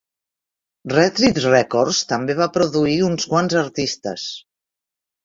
[0.93, 4.25] Retreat Records també va produir a uns quants artistes.